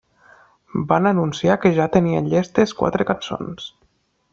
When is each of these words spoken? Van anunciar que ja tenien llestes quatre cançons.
Van 0.93 1.09
anunciar 1.11 1.59
que 1.67 1.73
ja 1.77 1.87
tenien 1.99 2.33
llestes 2.33 2.77
quatre 2.83 3.11
cançons. 3.15 3.71